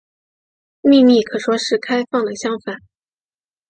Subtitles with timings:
[0.81, 2.75] 秘密可说是开放的相反。